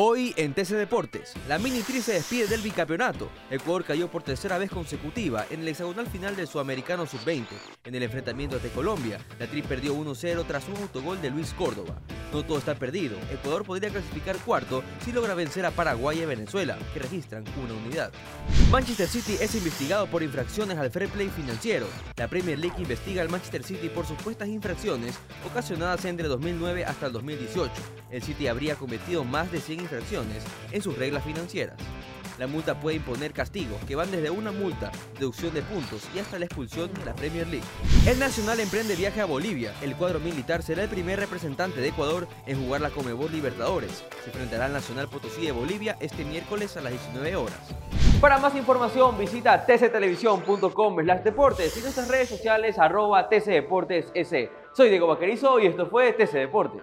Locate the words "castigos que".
33.32-33.96